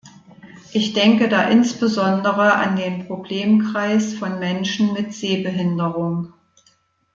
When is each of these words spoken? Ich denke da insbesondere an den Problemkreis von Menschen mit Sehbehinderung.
Ich 0.73 0.93
denke 0.93 1.29
da 1.29 1.43
insbesondere 1.47 2.55
an 2.55 2.75
den 2.75 3.05
Problemkreis 3.05 4.15
von 4.15 4.39
Menschen 4.39 4.93
mit 4.93 5.13
Sehbehinderung. 5.13 6.33